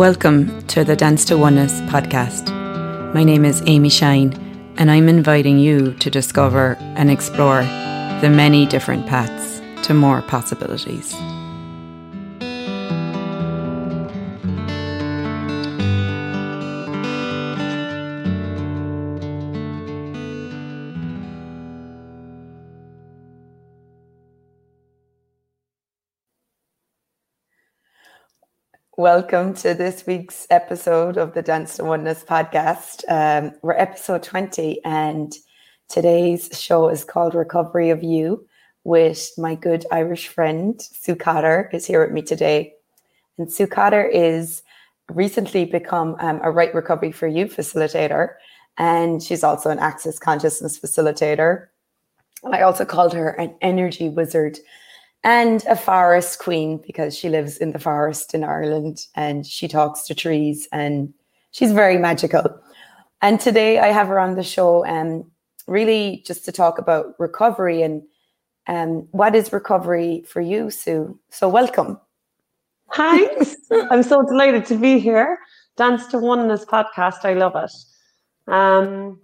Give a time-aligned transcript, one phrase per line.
[0.00, 2.48] Welcome to the Dance to Oneness podcast.
[3.12, 4.32] My name is Amy Shine,
[4.78, 7.60] and I'm inviting you to discover and explore
[8.22, 11.12] the many different paths to more possibilities.
[29.00, 33.02] Welcome to this week's episode of the Dance to Oneness podcast.
[33.08, 35.32] Um, we're episode 20, and
[35.88, 38.46] today's show is called Recovery of You
[38.84, 42.74] with my good Irish friend, Sue Cotter, is here with me today.
[43.38, 44.62] And Sue Cotter is
[45.08, 48.34] recently become um, a Right Recovery for You facilitator,
[48.76, 51.68] and she's also an Access Consciousness facilitator.
[52.44, 54.58] I also called her an energy wizard
[55.22, 60.02] and a forest queen because she lives in the forest in Ireland and she talks
[60.02, 61.12] to trees and
[61.50, 62.44] she's very magical.
[63.20, 65.30] And today I have her on the show and um,
[65.66, 68.02] really just to talk about recovery and
[68.66, 71.18] um, what is recovery for you, Sue?
[71.28, 72.00] So welcome.
[72.88, 73.28] Hi,
[73.90, 75.38] I'm so delighted to be here.
[75.76, 77.24] Dance to Oneness podcast.
[77.24, 78.52] I love it.
[78.52, 79.20] Um,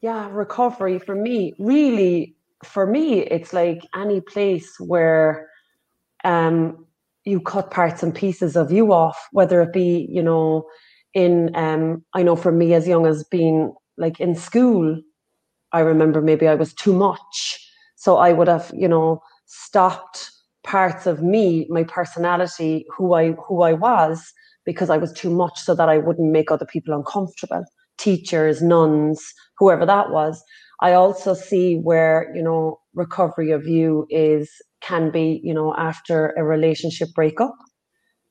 [0.00, 5.48] yeah, recovery for me, really for me, it's like any place where
[6.24, 6.86] um,
[7.24, 10.66] you cut parts and pieces of you off, whether it be, you know,
[11.14, 15.00] in, um, I know for me as young as being like in school,
[15.72, 17.64] I remember maybe I was too much.
[17.96, 20.30] So I would have, you know, stopped
[20.64, 24.32] parts of me, my personality, who I who I was,
[24.64, 27.64] because I was too much so that I wouldn't make other people uncomfortable.
[27.98, 30.42] Teachers, nuns, whoever that was.
[30.80, 34.50] I also see where, you know, recovery of you is
[34.80, 37.54] can be, you know, after a relationship breakup.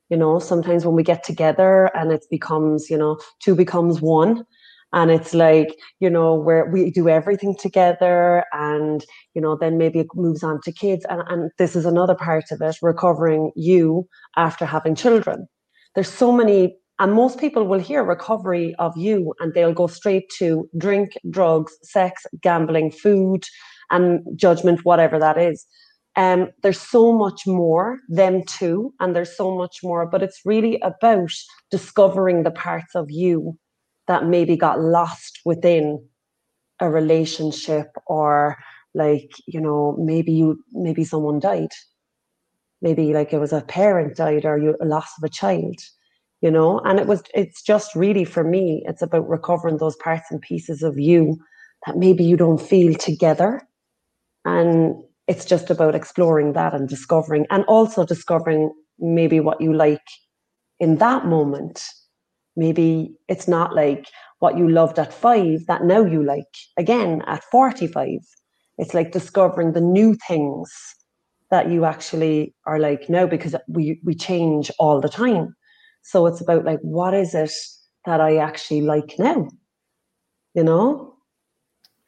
[0.09, 4.45] You know, sometimes when we get together and it becomes, you know, two becomes one.
[4.93, 9.03] And it's like, you know, where we do everything together and,
[9.33, 11.05] you know, then maybe it moves on to kids.
[11.09, 14.07] And, and this is another part of it, recovering you
[14.37, 15.47] after having children.
[15.93, 20.29] There's so many and most people will hear recovery of you and they'll go straight
[20.39, 23.43] to drink, drugs, sex, gambling, food,
[23.91, 25.65] and judgment, whatever that is.
[26.15, 30.79] Um, there's so much more, them too, and there's so much more, but it's really
[30.81, 31.31] about
[31.69, 33.57] discovering the parts of you
[34.07, 36.03] that maybe got lost within
[36.79, 38.57] a relationship or
[38.95, 41.71] like, you know, maybe you maybe someone died.
[42.81, 45.75] Maybe like it was a parent died or you a loss of a child
[46.41, 46.79] you know?
[46.79, 50.83] And it was it's just really for me it's about recovering those parts and pieces
[50.83, 51.37] of you
[51.85, 53.61] that maybe you don't feel together.
[54.45, 54.95] And
[55.27, 60.07] it's just about exploring that and discovering and also discovering maybe what you like
[60.79, 61.83] in that moment.
[62.55, 64.07] Maybe it's not like
[64.39, 66.45] what you loved at 5 that now you like
[66.77, 68.19] again at 45
[68.77, 70.71] it's like discovering the new things
[71.49, 75.55] that you actually are like now because we we change all the time
[76.07, 77.51] so it's about like, what is it
[78.05, 79.49] that I actually like now?
[80.53, 81.15] You know?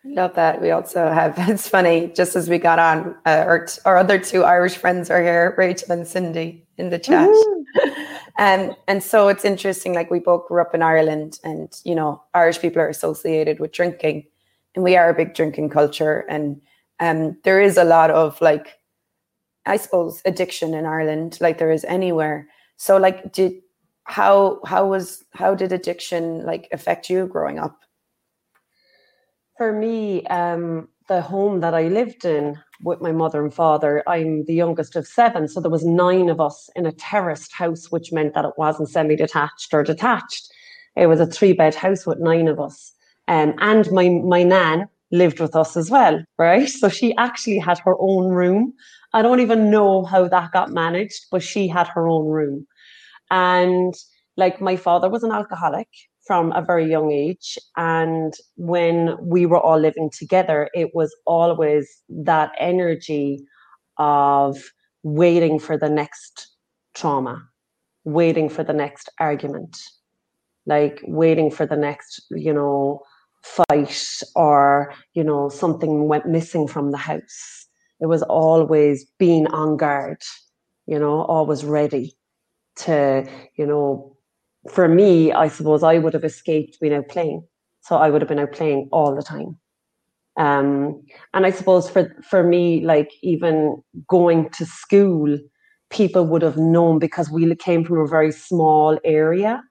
[0.06, 0.62] Love that.
[0.62, 4.46] We also have, it's funny, just as we got on, uh, our, our other two
[4.46, 7.28] Irish friends are here, Rachel and Cindy, in the chat.
[7.28, 8.02] Mm-hmm.
[8.38, 12.24] and, and so it's interesting, like we both grew up in Ireland and, you know,
[12.34, 14.26] Irish people are associated with drinking
[14.76, 16.22] and we are a big drinking culture.
[16.30, 16.62] And
[17.02, 18.80] um, there is a lot of like,
[19.66, 22.48] I suppose, addiction in Ireland, like there is anywhere.
[22.78, 23.62] So like, did,
[24.09, 27.78] how how was how did addiction like affect you growing up?
[29.58, 34.46] For me um the home that i lived in with my mother and father i'm
[34.46, 38.12] the youngest of seven so there was nine of us in a terraced house which
[38.12, 40.50] meant that it wasn't semi-detached or detached.
[40.95, 42.94] It was a three bed house with nine of us
[43.28, 46.69] um, and my my nan lived with us as well right?
[46.80, 48.74] So she actually had her own room.
[49.13, 52.68] I don't even know how that got managed but she had her own room
[53.31, 53.94] and
[54.38, 55.88] like my father was an alcoholic
[56.26, 57.58] from a very young age.
[57.76, 63.44] And when we were all living together, it was always that energy
[63.98, 64.58] of
[65.04, 66.48] waiting for the next
[66.94, 67.42] trauma,
[68.04, 69.78] waiting for the next argument,
[70.66, 73.02] like waiting for the next, you know,
[73.44, 77.68] fight or, you know, something went missing from the house.
[78.00, 80.22] It was always being on guard,
[80.86, 82.19] you know, always ready
[82.80, 84.16] to, you know,
[84.70, 87.48] for me, I suppose I would have escaped being out playing.
[87.81, 89.58] So I would have been out playing all the time.
[90.38, 91.02] Um,
[91.34, 95.38] and I suppose for for me, like even going to school,
[95.90, 99.62] people would have known because we came from a very small area.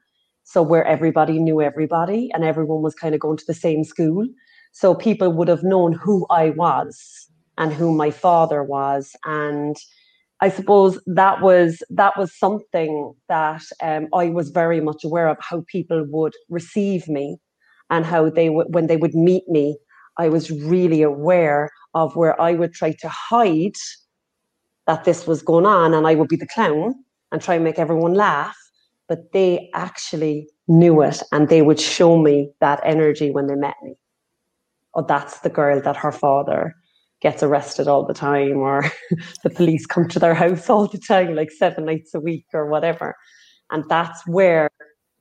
[0.45, 4.27] So where everybody knew everybody and everyone was kind of going to the same school.
[4.73, 9.15] So people would have known who I was and who my father was.
[9.25, 9.77] And
[10.41, 15.39] I suppose that was that was something that um, I was very much aware of
[15.41, 17.39] how people would receive me
[17.91, 19.79] and how they would when they would meet me.
[20.17, 23.77] I was really aware of where I would try to hide
[24.87, 26.95] that this was going on and I would be the clown
[27.31, 28.57] and try and make everyone laugh
[29.09, 33.75] but they actually knew it and they would show me that energy when they met
[33.83, 33.95] me.
[34.95, 36.75] Oh, that's the girl that her father
[37.21, 38.85] gets arrested all the time, or
[39.43, 42.69] the police come to their house all the time, like seven nights a week or
[42.69, 43.15] whatever.
[43.71, 44.71] And that's where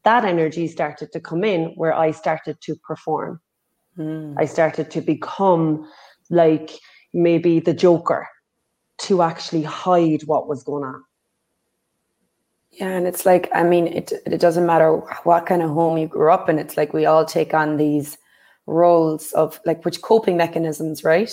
[0.03, 3.41] that energy started to come in, where I started to perform.
[3.97, 4.35] Mm.
[4.37, 5.89] I started to become
[6.29, 6.71] like
[7.13, 8.27] maybe the joker
[8.99, 11.03] to actually hide what was going on.
[12.71, 16.07] Yeah, and it's like I mean, it it doesn't matter what kind of home you
[16.07, 16.59] grew up in.
[16.59, 18.17] It's like we all take on these
[18.67, 21.31] roles of like which coping mechanisms, right?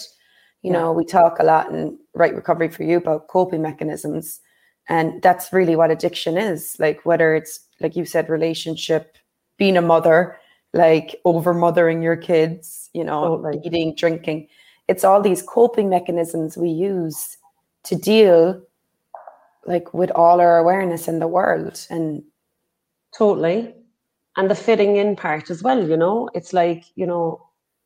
[0.64, 0.80] You yeah.
[0.80, 4.40] know, we talk a lot in right recovery for you about coping mechanisms,
[4.88, 6.74] and that's really what addiction is.
[6.80, 9.16] Like whether it's like you said, relationship,
[9.58, 10.36] being a mother,
[10.72, 13.60] like over mothering your kids, you know, totally.
[13.64, 14.48] eating, drinking.
[14.88, 17.38] It's all these coping mechanisms we use
[17.84, 18.60] to deal
[19.66, 22.22] like with all our awareness in the world and
[23.16, 23.74] totally
[24.36, 27.40] and the fitting in part as well you know it's like you know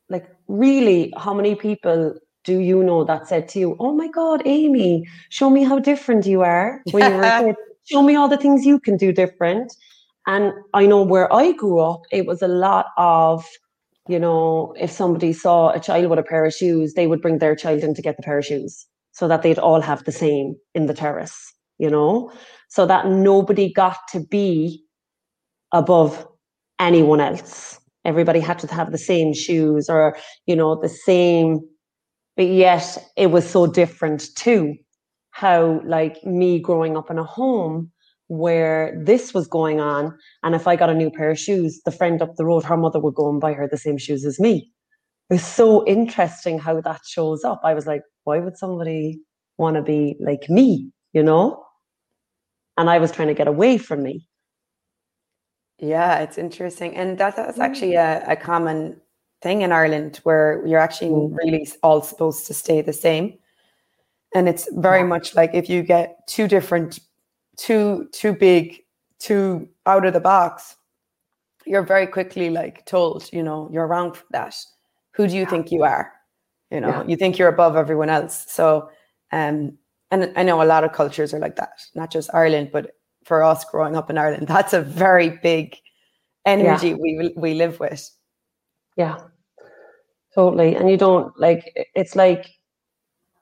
[0.09, 4.41] like really how many people do you know that said to you oh my god
[4.45, 6.81] amy show me how different you are.
[6.91, 7.55] When you were a kid
[7.85, 9.73] show me all the things you can do different.
[10.27, 13.45] And i know where i grew up it was a lot of
[14.07, 17.39] you know if somebody saw a child with a pair of shoes they would bring
[17.39, 20.11] their child in to get the pair of shoes so that they'd all have the
[20.11, 22.31] same in the terrace you know,
[22.67, 24.83] so that nobody got to be
[25.71, 26.27] above
[26.77, 27.79] anyone else.
[28.05, 30.15] Everybody had to have the same shoes or,
[30.45, 31.61] you know, the same,
[32.39, 34.77] but yet it was so different too.
[35.31, 37.91] How, like, me growing up in a home
[38.27, 40.17] where this was going on.
[40.43, 42.77] And if I got a new pair of shoes, the friend up the road, her
[42.77, 44.71] mother would go and buy her the same shoes as me.
[45.29, 47.59] It was so interesting how that shows up.
[47.65, 49.19] I was like, why would somebody
[49.57, 50.91] want to be like me?
[51.11, 51.61] You know?
[52.79, 54.25] and I was trying to get away from me.
[55.79, 56.95] Yeah, it's interesting.
[56.95, 59.01] And that, that's actually a, a common
[59.41, 61.35] thing in Ireland where you're actually mm.
[61.35, 63.37] really all supposed to stay the same.
[64.35, 65.05] And it's very yeah.
[65.05, 66.99] much like if you get too different,
[67.57, 68.83] too too big,
[69.19, 70.75] too out of the box,
[71.65, 74.55] you're very quickly like told, you know, you're wrong for that.
[75.15, 75.49] Who do you yeah.
[75.49, 76.11] think you are?
[76.69, 77.03] You know, yeah.
[77.07, 78.45] you think you're above everyone else.
[78.47, 78.89] So
[79.31, 79.77] um
[80.11, 82.91] and I know a lot of cultures are like that, not just Ireland, but
[83.25, 85.75] for us growing up in Ireland, that's a very big
[86.45, 88.09] energy we we live with.
[88.99, 89.19] Yeah,
[90.35, 90.75] totally.
[90.75, 91.63] And you don't like
[91.95, 92.47] it's like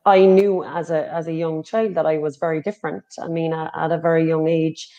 [0.05, 3.03] I knew as a as a young child that I was very different.
[3.21, 4.89] I mean, at, a very young age,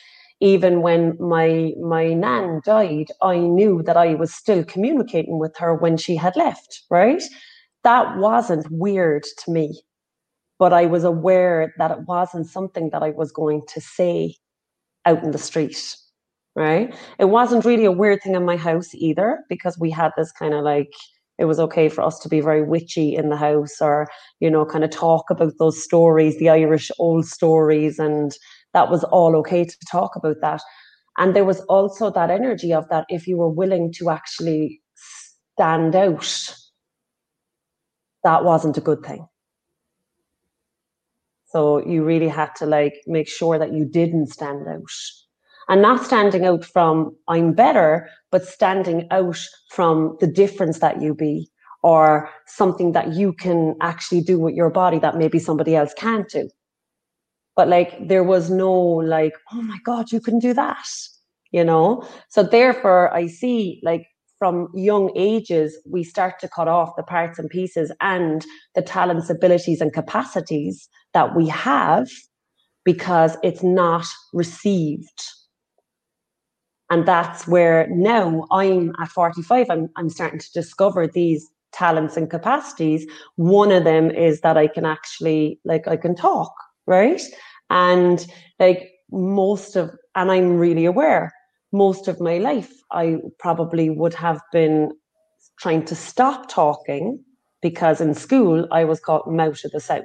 [0.41, 5.75] even when my my nan died, I knew that I was still communicating with her
[5.75, 6.83] when she had left.
[6.91, 7.23] Right,
[7.85, 9.81] that wasn't weird to me
[10.59, 14.37] but I was aware that it wasn't something that I was going to say
[15.07, 15.97] out in the street.
[16.59, 16.93] Right.
[17.21, 20.55] It wasn't really a weird thing in my house either, because we had this kind
[20.55, 20.93] of like,
[21.39, 24.09] it was okay for us to be very witchy in the house or,
[24.41, 28.01] you know, kind of talk about those stories, the Irish old stories.
[28.01, 28.33] And
[28.75, 30.61] that was all okay to talk about that.
[31.17, 34.81] And there was also that energy of that if you were willing to actually
[35.55, 36.57] stand out,
[38.25, 39.29] that wasn't a good thing.
[41.47, 44.83] So you really had to like make sure that you didn't stand out.
[45.69, 49.39] And not standing out from I'm better, but standing out
[49.71, 51.51] from the difference that you be
[51.83, 56.29] or something that you can actually do with your body that maybe somebody else can't
[56.29, 56.49] do.
[57.55, 60.89] But like there was no like, oh my God, you can do that,
[61.51, 62.07] you know?
[62.31, 64.07] So therefore I see like
[64.39, 69.29] from young ages, we start to cut off the parts and pieces and the talents,
[69.29, 72.09] abilities, and capacities that we have
[72.85, 75.21] because it's not received.
[76.91, 82.31] And that's where now I'm at 45, I'm, I'm starting to discover these talents and
[82.31, 83.07] capacities.
[83.37, 86.53] One of them is that I can actually, like, I can talk,
[86.87, 87.21] right?
[87.71, 88.27] And
[88.59, 91.33] like most of, and I'm really aware
[91.73, 94.91] most of my life, I probably would have been
[95.59, 97.23] trying to stop talking
[97.61, 100.05] because in school I was called Mouth of the South.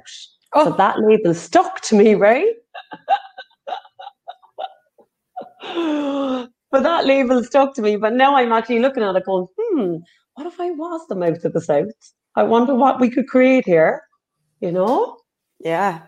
[0.52, 0.64] Oh.
[0.66, 2.52] So that label stuck to me, right?
[6.74, 7.94] but that label stuck to me.
[7.94, 9.98] But now I'm actually looking at it going, hmm,
[10.34, 11.86] what if I was the mouth of the South?
[12.34, 14.02] I wonder what we could create here,
[14.58, 15.16] you know?
[15.60, 16.00] Yeah.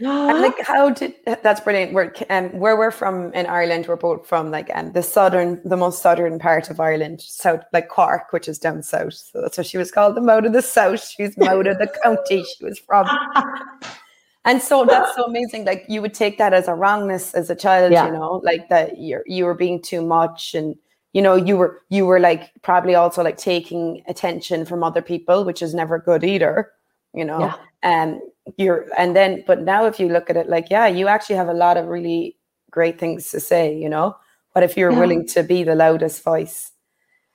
[0.00, 1.92] And like, how did that's brilliant?
[1.92, 3.86] We're um, where we're from in Ireland.
[3.86, 7.88] We're both from like um, the southern, the most southern part of Ireland, south like
[7.88, 9.14] Cork, which is down south.
[9.14, 11.04] So that's what she was called, the mode of the south.
[11.04, 13.06] She's mode of the county she was from.
[14.44, 15.64] and so that's so amazing.
[15.64, 18.06] Like you would take that as a wrongness as a child, yeah.
[18.06, 20.74] you know, like that you're you were being too much, and
[21.12, 25.44] you know you were you were like probably also like taking attention from other people,
[25.44, 26.70] which is never good either,
[27.14, 27.40] you know.
[27.40, 27.54] Yeah.
[27.82, 28.20] Um,
[28.56, 31.48] you're and then but now if you look at it like yeah you actually have
[31.48, 32.36] a lot of really
[32.70, 34.16] great things to say you know
[34.52, 35.00] what if you're yeah.
[35.00, 36.72] willing to be the loudest voice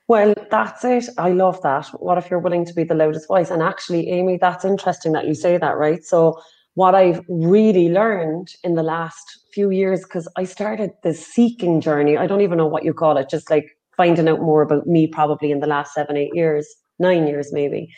[0.07, 3.51] well that's it i love that what if you're willing to be the loudest voice
[3.51, 6.39] and actually amy that's interesting that you say that right so
[6.75, 12.17] what i've really learned in the last few years because i started this seeking journey
[12.17, 13.65] i don't even know what you call it just like
[13.95, 16.67] finding out more about me probably in the last seven eight years
[16.99, 17.89] nine years maybe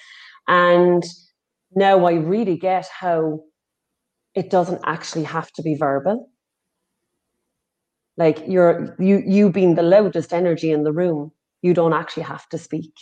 [0.48, 1.04] and
[1.76, 3.42] now I really get how
[4.34, 6.30] it doesn't actually have to be verbal.
[8.18, 12.48] Like you're you you being the loudest energy in the room, you don't actually have
[12.50, 12.94] to speak.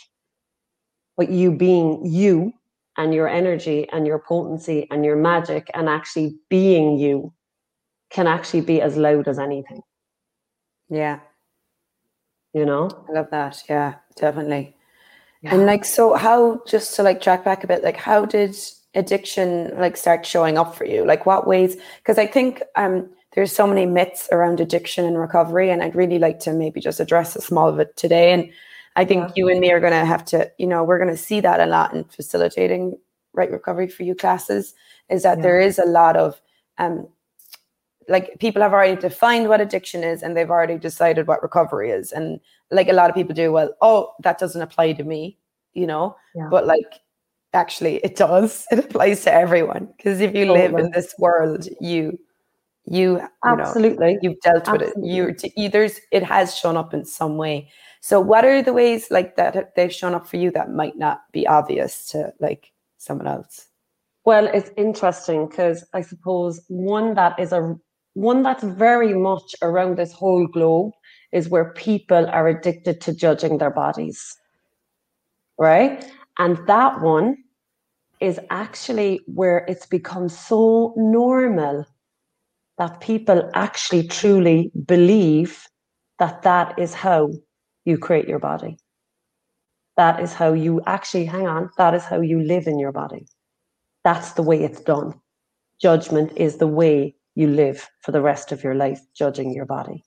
[1.16, 2.52] But you being you
[2.96, 7.32] and your energy and your potency and your magic and actually being you
[8.10, 9.82] can actually be as loud as anything.
[10.88, 11.20] Yeah.
[12.52, 12.88] You know?
[13.08, 13.62] I love that.
[13.68, 14.76] Yeah, definitely.
[15.42, 15.54] Yeah.
[15.54, 18.56] And like, so how, just to like track back a bit, like, how did
[18.94, 21.04] addiction like start showing up for you?
[21.04, 21.76] Like, what ways?
[21.98, 26.18] Because I think um, there's so many myths around addiction and recovery, and I'd really
[26.18, 28.32] like to maybe just address a small of it today.
[28.32, 28.50] And
[28.96, 29.32] I think yeah.
[29.36, 31.60] you and me are going to have to, you know, we're going to see that
[31.60, 32.96] a lot in facilitating
[33.32, 34.74] right recovery for you classes.
[35.10, 35.42] Is that yeah.
[35.42, 36.40] there is a lot of
[36.78, 37.08] um,
[38.08, 42.12] like people have already defined what addiction is and they've already decided what recovery is
[42.12, 45.38] and like a lot of people do well oh that doesn't apply to me
[45.72, 46.48] you know yeah.
[46.50, 47.00] but like
[47.52, 50.68] actually it does it applies to everyone because if you totally.
[50.68, 52.18] live in this world you
[52.86, 54.86] you, you absolutely know, you've dealt absolutely.
[54.86, 57.70] with it you, you there's it has shown up in some way
[58.04, 61.22] so what are the ways like that they've shown up for you that might not
[61.32, 63.68] be obvious to like someone else
[64.24, 67.74] well it's interesting because i suppose one that is a
[68.14, 70.92] one that's very much around this whole globe
[71.32, 74.36] is where people are addicted to judging their bodies.
[75.58, 76.04] Right?
[76.38, 77.36] And that one
[78.20, 81.84] is actually where it's become so normal
[82.78, 85.66] that people actually truly believe
[86.18, 87.30] that that is how
[87.84, 88.78] you create your body.
[89.96, 93.26] That is how you actually, hang on, that is how you live in your body.
[94.02, 95.14] That's the way it's done.
[95.80, 100.04] Judgment is the way you live for the rest of your life judging your body.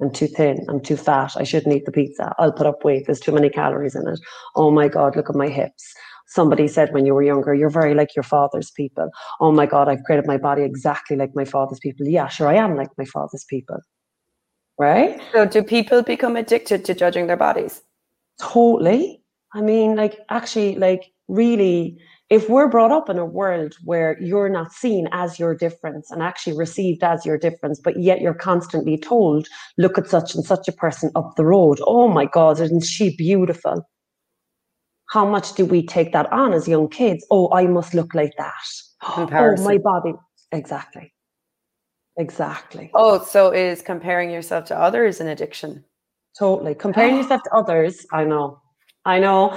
[0.00, 3.04] I'm too thin, I'm too fat, I shouldn't eat the pizza, I'll put up weight,
[3.06, 4.18] there's too many calories in it.
[4.56, 5.94] Oh my God, look at my hips.
[6.26, 9.10] Somebody said when you were younger, you're very like your father's people.
[9.40, 12.08] Oh my God, I've created my body exactly like my father's people.
[12.08, 13.76] Yeah, sure, I am like my father's people.
[14.78, 15.20] Right?
[15.32, 17.82] So, do people become addicted to judging their bodies?
[18.40, 19.22] Totally.
[19.54, 21.98] I mean, like, actually, like, really
[22.32, 26.22] if we're brought up in a world where you're not seen as your difference and
[26.22, 30.66] actually received as your difference, but yet you're constantly told, look at such and such
[30.66, 31.78] a person up the road.
[31.86, 33.86] Oh my God, isn't she beautiful?
[35.10, 37.22] How much do we take that on as young kids?
[37.30, 38.64] Oh, I must look like that.
[39.02, 39.66] Comparison.
[39.66, 40.14] Oh, my body.
[40.52, 41.12] Exactly.
[42.16, 42.90] Exactly.
[42.94, 45.84] Oh, so is comparing yourself to others an addiction?
[46.38, 46.74] Totally.
[46.74, 48.60] Comparing yourself to others, I know.
[49.04, 49.50] I know.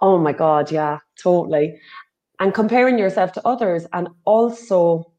[0.00, 1.78] Oh my God, yeah, totally
[2.42, 3.86] and comparing yourself to others.
[3.92, 5.12] And also,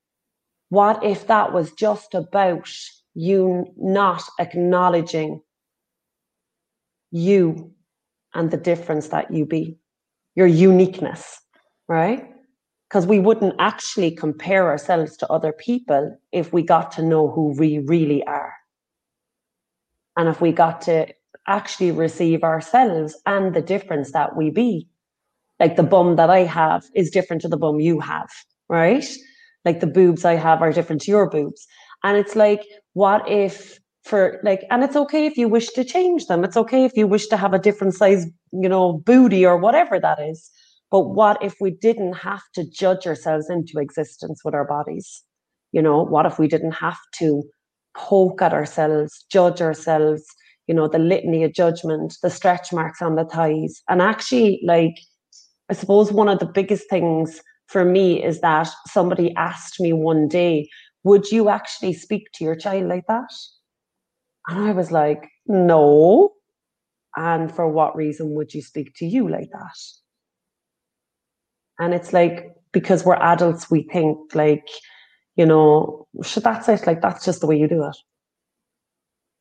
[0.67, 2.69] what if that was just about
[3.13, 5.41] you not acknowledging
[7.11, 7.71] you
[8.33, 9.77] and the difference that you be,
[10.35, 11.39] your uniqueness,
[11.87, 12.32] right?
[12.93, 17.55] Because we wouldn't actually compare ourselves to other people if we got to know who
[17.57, 18.53] we really are.
[20.15, 21.07] And if we got to
[21.47, 24.87] actually receive ourselves and the difference that we be
[25.59, 28.29] like the bum that I have is different to the bum you have,
[28.69, 29.03] right?
[29.65, 31.65] Like the boobs I have are different to your boobs.
[32.03, 32.61] And it's like,
[32.93, 36.43] what if for like, and it's okay if you wish to change them.
[36.43, 39.99] It's okay if you wish to have a different size, you know, booty or whatever
[39.99, 40.51] that is.
[40.93, 45.23] But what if we didn't have to judge ourselves into existence with our bodies?
[45.71, 47.41] You know, what if we didn't have to
[47.97, 50.23] poke at ourselves, judge ourselves,
[50.67, 54.93] you know, the litany of judgment, the stretch marks on the thighs, and actually like
[55.71, 60.27] I suppose one of the biggest things for me is that somebody asked me one
[60.27, 60.69] day,
[61.03, 63.33] would you actually speak to your child like that?
[64.47, 66.33] And I was like, no.
[67.15, 70.02] And for what reason would you speak to you like that?
[71.79, 74.67] And it's like, because we're adults, we think like,
[75.35, 76.85] you know, should that's it?
[76.85, 77.97] Like, that's just the way you do it.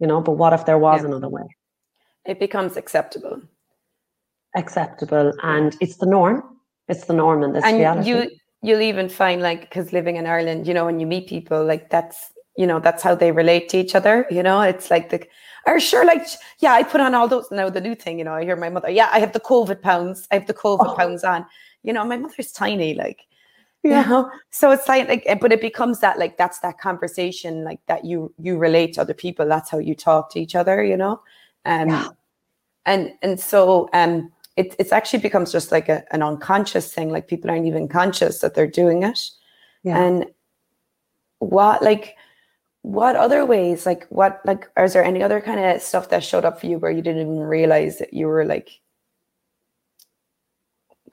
[0.01, 1.09] You know, but what if there was yeah.
[1.09, 1.45] another way?
[2.25, 3.41] It becomes acceptable.
[4.57, 5.33] Acceptable.
[5.43, 6.43] And it's the norm.
[6.89, 8.09] It's the norm in this and reality.
[8.09, 8.31] You,
[8.63, 11.91] you'll even find like, because living in Ireland, you know, when you meet people, like
[11.91, 14.27] that's, you know, that's how they relate to each other.
[14.31, 15.27] You know, it's like the,
[15.67, 16.27] are sure like
[16.61, 18.69] yeah i put on all those now the new thing you know i hear my
[18.69, 20.95] mother yeah i have the covid pounds i have the covid oh.
[20.97, 21.47] pounds on
[21.83, 23.27] you know my mother's tiny like
[23.83, 24.03] yeah.
[24.03, 27.65] you know so it's like, like eh, but it becomes that like that's that conversation
[27.65, 30.83] like that you you relate to other people that's how you talk to each other
[30.83, 31.21] you know
[31.65, 32.09] um yeah.
[32.87, 37.29] and and so um it it's actually becomes just like a, an unconscious thing like
[37.29, 39.31] people aren't even conscious that they're doing it
[39.83, 40.03] yeah.
[40.03, 40.27] and
[41.39, 42.17] what like
[42.83, 46.45] what other ways like what like is there any other kind of stuff that showed
[46.45, 48.81] up for you where you didn't even realize that you were like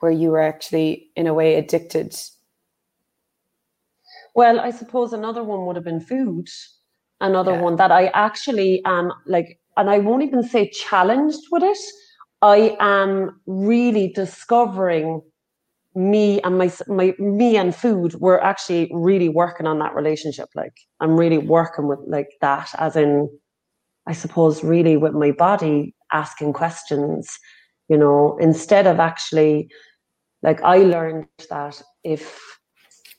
[0.00, 2.16] where you were actually in a way addicted?
[4.34, 6.48] Well i suppose another one would have been food.
[7.20, 7.60] Another yeah.
[7.60, 11.78] one that i actually am like and i won't even say challenged with it.
[12.42, 15.20] I am really discovering
[15.94, 18.14] me and my my me and food.
[18.14, 20.48] We're actually really working on that relationship.
[20.54, 23.28] Like i'm really working with like that as in
[24.06, 27.38] i suppose really with my body asking questions
[27.88, 29.70] you know instead of actually
[30.42, 32.58] like i learned that if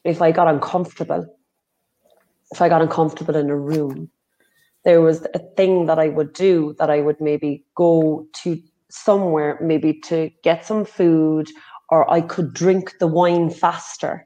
[0.04, 1.26] if i got uncomfortable
[2.52, 4.10] if i got uncomfortable in a room
[4.84, 9.58] there was a thing that i would do that i would maybe go to somewhere
[9.62, 11.50] maybe to get some food
[11.92, 14.26] or I could drink the wine faster.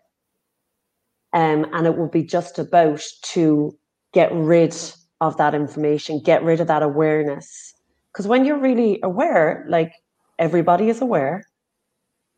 [1.34, 3.76] Um, and it would be just about to
[4.14, 4.74] get rid
[5.20, 7.74] of that information, get rid of that awareness.
[8.14, 9.92] Because when you're really aware, like
[10.40, 11.44] everybody is aware,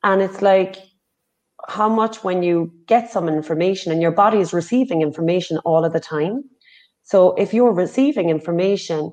[0.08, 0.78] and it's like
[1.68, 5.92] how much when you get some information and your body is receiving information all of
[5.92, 6.44] the time.
[7.04, 9.12] So if you're receiving information,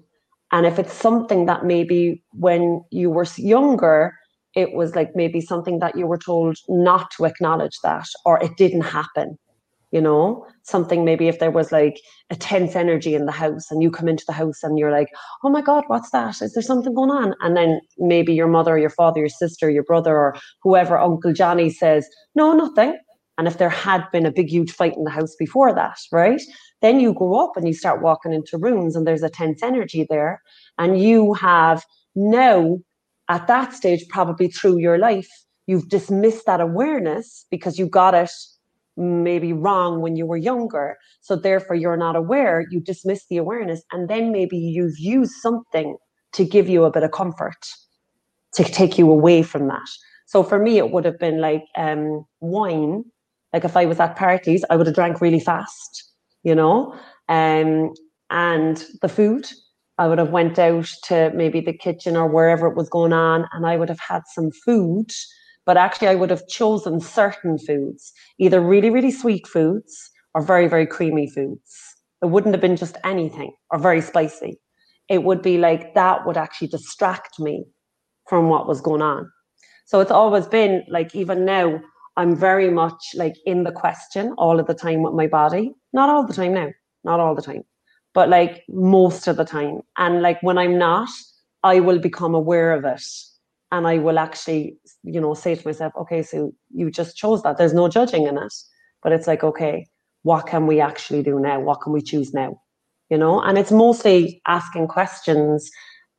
[0.53, 4.15] and if it's something that maybe when you were younger,
[4.55, 8.57] it was like maybe something that you were told not to acknowledge that or it
[8.57, 9.37] didn't happen
[9.95, 13.83] you know something maybe if there was like a tense energy in the house and
[13.83, 15.09] you come into the house and you're like
[15.45, 16.43] oh my god what's that?
[16.43, 17.35] Is there something going on?
[17.41, 21.71] And then maybe your mother your father your sister your brother or whoever uncle johnny
[21.71, 22.99] says no nothing.
[23.37, 26.43] And if there had been a big huge fight in the house before that right
[26.83, 30.07] then you grow up and you start walking into rooms and there's a tense energy
[30.11, 30.43] there.
[30.77, 31.83] And you have
[32.15, 32.79] now
[33.29, 35.31] at that stage, probably through your life,
[35.67, 38.31] you've dismissed that awareness because you got it
[38.97, 40.97] maybe wrong when you were younger.
[41.21, 45.97] So therefore, you're not aware, you dismiss the awareness, and then maybe you've used something
[46.33, 47.67] to give you a bit of comfort,
[48.55, 49.89] to take you away from that.
[50.27, 53.05] So for me, it would have been like um, wine.
[53.53, 56.93] Like if I was at parties, I would have drank really fast, you know,
[57.29, 57.93] um,
[58.31, 59.47] and the food
[59.99, 63.47] I would have went out to maybe the kitchen or wherever it was going on
[63.53, 65.11] and I would have had some food
[65.67, 70.69] but actually I would have chosen certain foods either really really sweet foods or very
[70.69, 71.95] very creamy foods.
[72.23, 74.59] It wouldn't have been just anything or very spicy.
[75.09, 77.65] It would be like that would actually distract me
[78.29, 79.31] from what was going on.
[79.87, 81.81] So it's always been like even now
[82.17, 85.75] I'm very much like in the question all of the time with my body.
[85.93, 86.71] Not all the time now
[87.05, 87.65] not all the time
[88.15, 89.81] but like most of the time.
[89.99, 91.09] And like when I'm not,
[91.63, 93.03] I will become aware of it
[93.73, 97.59] and I will actually, you know, say to myself, okay, so you just chose that.
[97.59, 98.55] There's no judging in it.
[99.03, 99.87] But it's like, okay,
[100.23, 101.61] what can we actually do now?
[101.61, 102.61] What can we choose now?
[103.11, 105.71] You know, and it's mostly asking questions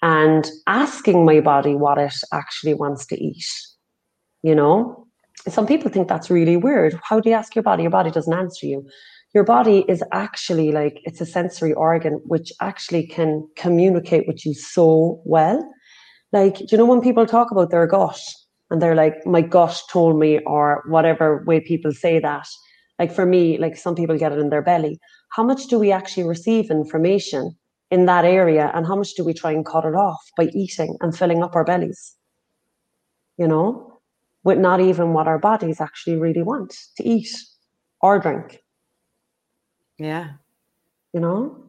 [0.02, 3.46] and asking my body what it actually wants to eat.
[4.44, 5.08] You know,
[5.48, 7.00] some people think that's really weird.
[7.04, 7.84] How do you ask your body?
[7.84, 8.86] Your body doesn't answer you
[9.36, 14.54] your body is actually like it's a sensory organ which actually can communicate with you
[14.54, 15.62] so well.
[16.32, 18.20] Like, you know, when people talk about their gut
[18.70, 22.48] and they're like, my gut told me, or whatever way people say that,
[23.00, 25.00] like for me, like some people get it in their belly.
[25.32, 27.56] How much do we actually receive information
[27.92, 30.98] in that area and how much do we try and cut it off by eating
[31.02, 32.16] and filling up our bellies?
[33.38, 34.00] You know,
[34.44, 37.28] with not even what our bodies actually really want to eat
[38.02, 38.62] or drink.
[39.98, 40.34] Yeah.
[41.14, 41.65] You know?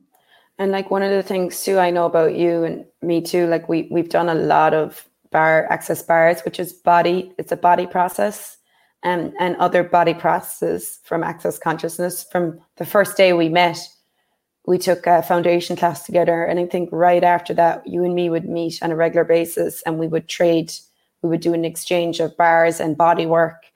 [0.59, 3.69] And like one of the things too, I know about you and me too, like
[3.69, 7.87] we we've done a lot of bar access bars, which is body, it's a body
[7.87, 8.57] process
[9.03, 12.25] and and other body processes from access consciousness.
[12.25, 13.79] From the first day we met,
[14.67, 16.45] we took a foundation class together.
[16.45, 19.83] And I think right after that, you and me would meet on a regular basis
[19.83, 20.73] and we would trade,
[21.23, 23.67] we would do an exchange of bars and body work.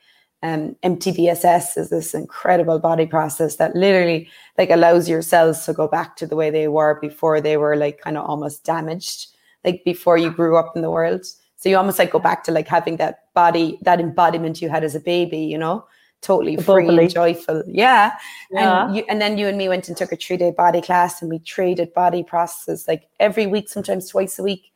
[0.42, 5.86] Um, MTVSS is this incredible body process that literally like allows your cells to go
[5.86, 9.26] back to the way they were before they were like kind of almost damaged,
[9.64, 11.26] like before you grew up in the world.
[11.56, 14.82] So you almost like go back to like having that body, that embodiment you had
[14.82, 15.84] as a baby, you know?
[16.22, 17.62] totally free and joyful.
[17.66, 18.12] Yeah.
[18.50, 18.86] yeah.
[18.86, 21.22] And you, and then you and me went and took a three day body class
[21.22, 24.72] and we traded body processes like every week, sometimes twice a week.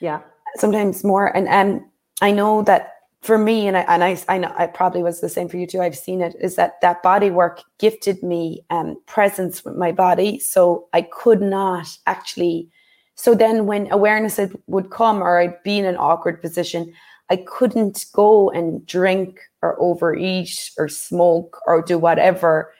[0.00, 0.20] Yeah.
[0.56, 1.34] Sometimes more.
[1.36, 1.90] And um,
[2.20, 2.93] I know that
[3.24, 5.66] for me, and I, and I, I know I probably was the same for you
[5.66, 5.80] too.
[5.80, 10.38] I've seen it is that that body work gifted me um, presence with my body.
[10.38, 12.68] So I could not actually.
[13.14, 16.92] So then when awareness would come or I'd be in an awkward position,
[17.30, 22.74] I couldn't go and drink or overeat or smoke or do whatever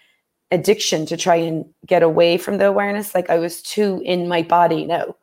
[0.51, 3.15] addiction to try and get away from the awareness.
[3.15, 5.17] Like I was too in my body now,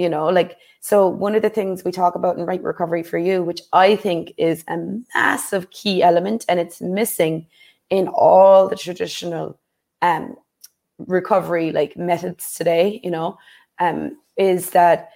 [0.00, 3.18] you know, like so one of the things we talk about in right recovery for
[3.18, 4.78] you, which I think is a
[5.14, 7.46] massive key element and it's missing
[7.90, 9.58] in all the traditional
[10.02, 10.36] um
[11.06, 13.36] recovery like methods today, you know,
[13.78, 15.10] um, is that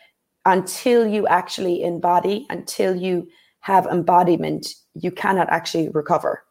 [0.44, 3.26] until you actually embody, until you
[3.60, 6.44] have embodiment, you cannot actually recover.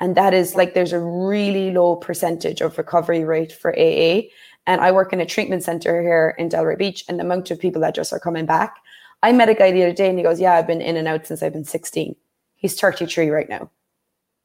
[0.00, 4.28] And that is like there's a really low percentage of recovery rate for AA.
[4.66, 7.60] And I work in a treatment center here in Delray Beach, and the amount of
[7.60, 8.76] people that just are coming back.
[9.22, 11.08] I met a guy the other day and he goes, Yeah, I've been in and
[11.08, 12.14] out since I've been 16.
[12.56, 13.70] He's 33 right now.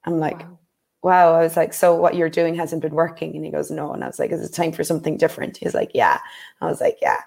[0.06, 0.60] I'm like, wow.
[1.04, 1.36] wow.
[1.36, 3.36] I was like, So what you're doing hasn't been working?
[3.36, 3.94] And he goes, No.
[3.94, 5.58] And I was like, Is it time for something different?
[5.58, 6.20] He's like, Yeah.
[6.62, 7.22] I was like, Yeah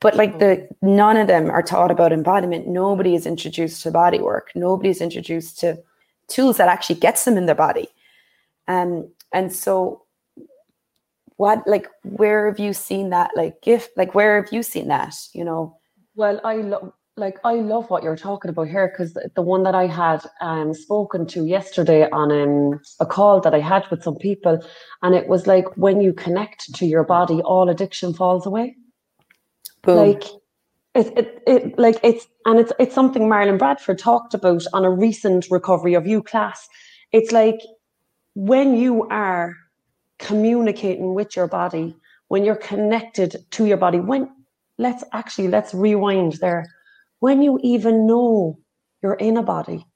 [0.00, 4.20] but like the none of them are taught about embodiment nobody is introduced to body
[4.20, 5.78] work nobody is introduced to
[6.28, 7.88] tools that actually gets them in their body
[8.68, 10.02] um, and so
[11.36, 15.14] what like where have you seen that like gift like where have you seen that
[15.32, 15.76] you know
[16.14, 19.62] well i love like i love what you're talking about here because the, the, one
[19.62, 24.02] that i had um, spoken to yesterday on um, a call that i had with
[24.02, 24.58] some people
[25.02, 28.74] and it was like when you connect to your body all addiction falls away
[29.86, 29.96] Boom.
[29.96, 30.24] Like
[30.96, 34.90] it, it, it, like it's and it's it's something Marilyn Bradford talked about on a
[34.90, 36.68] recent recovery of you class.
[37.12, 37.60] It's like
[38.34, 39.54] when you are
[40.18, 41.96] communicating with your body,
[42.28, 44.30] when you're connected to your body, when
[44.78, 46.66] let's actually let's rewind there.
[47.20, 48.58] When you even know
[49.02, 49.86] you're in a body,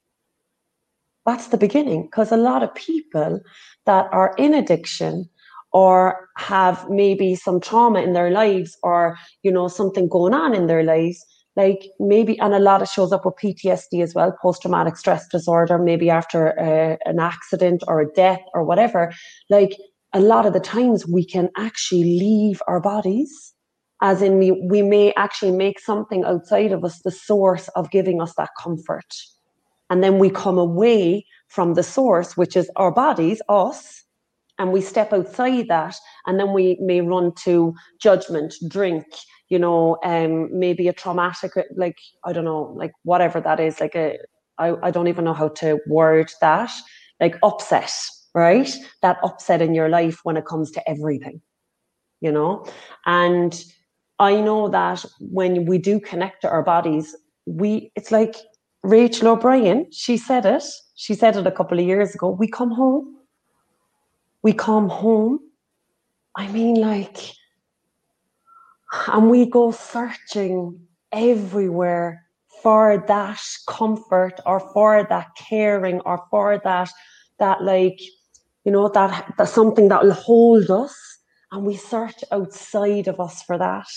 [1.26, 2.04] that's the beginning.
[2.04, 3.40] Because a lot of people
[3.86, 5.28] that are in addiction
[5.72, 10.66] or have maybe some trauma in their lives or you know something going on in
[10.66, 11.24] their lives
[11.56, 15.78] like maybe and a lot of shows up with ptsd as well post-traumatic stress disorder
[15.78, 19.12] maybe after a, an accident or a death or whatever
[19.48, 19.76] like
[20.12, 23.54] a lot of the times we can actually leave our bodies
[24.02, 28.20] as in we, we may actually make something outside of us the source of giving
[28.20, 29.14] us that comfort.
[29.90, 34.04] And then we come away from the source which is our bodies us
[34.58, 35.96] and we step outside that
[36.26, 39.04] and then we may run to judgment drink
[39.48, 43.96] you know um maybe a traumatic like i don't know like whatever that is like
[43.96, 44.16] a
[44.58, 46.70] I, I don't even know how to word that
[47.20, 47.92] like upset
[48.34, 48.70] right?
[49.02, 51.40] That upset in your life when it comes to everything
[52.20, 52.66] you know?
[53.06, 53.64] And
[54.18, 57.16] i know that when we do connect to our bodies
[57.46, 58.36] we it's like
[58.82, 60.62] rachel o'brien she said it
[60.94, 63.16] she said it a couple of years ago we come home.
[64.42, 65.40] We come home.
[66.34, 67.16] I mean, like,
[69.06, 70.80] and we go searching
[71.12, 72.26] everywhere
[72.62, 76.90] for that comfort or for that caring or for that,
[77.38, 78.00] that like,
[78.70, 80.94] you know, that, that's something that will hold us.
[81.50, 83.88] And we search outside of us for that.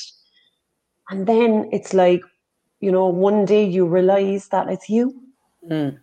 [1.12, 2.22] And then it's like,
[2.80, 5.14] you know, one day you realize that it's you.
[5.70, 6.00] Mm.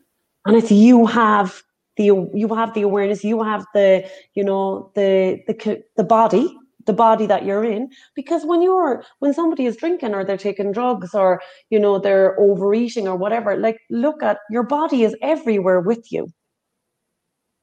[0.47, 1.65] And it's you have
[1.97, 6.57] the you have the awareness you have the you know the the the body
[6.87, 10.73] the body that you're in because when you're when somebody is drinking or they're taking
[10.73, 15.81] drugs or you know they're overeating or whatever like look at your body is everywhere
[15.81, 16.27] with you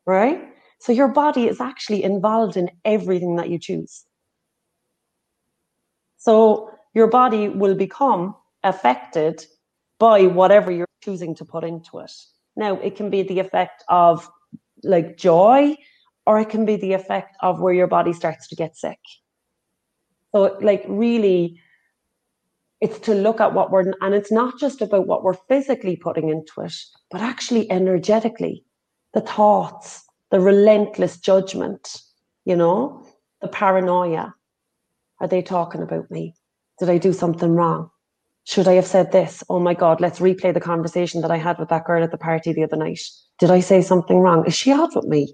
[0.05, 0.39] right
[0.79, 4.05] so your body is actually involved in everything that you choose
[6.17, 9.45] so your body will become affected
[9.99, 12.11] by whatever you're choosing to put into it
[12.57, 14.27] now, it can be the effect of
[14.83, 15.75] like joy,
[16.25, 18.99] or it can be the effect of where your body starts to get sick.
[20.35, 21.61] So, like, really,
[22.81, 26.29] it's to look at what we're, and it's not just about what we're physically putting
[26.29, 26.73] into it,
[27.11, 28.65] but actually energetically,
[29.13, 32.01] the thoughts, the relentless judgment,
[32.45, 33.05] you know,
[33.41, 34.33] the paranoia.
[35.19, 36.35] Are they talking about me?
[36.79, 37.89] Did I do something wrong?
[38.43, 39.43] Should I have said this?
[39.49, 42.17] Oh my God, let's replay the conversation that I had with that girl at the
[42.17, 42.99] party the other night.
[43.39, 44.45] Did I say something wrong?
[44.45, 45.33] Is she out with me?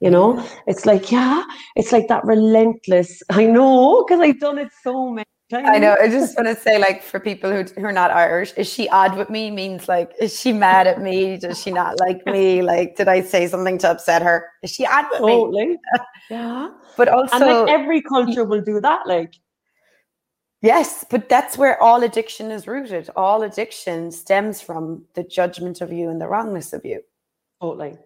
[0.00, 1.44] You know, it's like, yeah,
[1.76, 3.22] it's like that relentless.
[3.30, 5.26] I know because I've done it so many.
[5.52, 5.96] I know.
[6.00, 8.88] I just want to say, like, for people who, who are not Irish, is she
[8.88, 9.50] odd with me?
[9.50, 11.36] Means like, is she mad at me?
[11.36, 12.62] Does she not like me?
[12.62, 14.48] Like, did I say something to upset her?
[14.62, 15.66] Is she odd with totally.
[15.66, 15.78] me?
[16.30, 16.70] yeah.
[16.96, 19.06] But also, and like every culture will do that.
[19.06, 19.34] Like,
[20.62, 23.10] Yes, but that's where all addiction is rooted.
[23.16, 27.02] All addiction stems from the judgment of you and the wrongness of you.
[27.60, 27.98] Totally.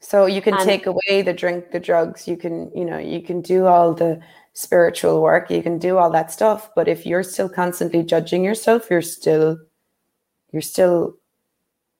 [0.00, 3.22] So you can And- take away the drink, the drugs, you can, you know, you
[3.22, 4.20] can do all the
[4.52, 8.90] spiritual work, you can do all that stuff, but if you're still constantly judging yourself,
[8.90, 9.58] you're still
[10.52, 11.14] you're still